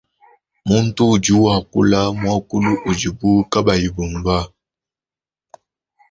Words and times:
Muntu 0.67 1.01
udi 1.13 1.31
wakuala 1.43 1.99
muakulu 2.21 2.71
udibu 2.91 3.31
kabayi 3.51 3.87
bunvua. 3.95 4.39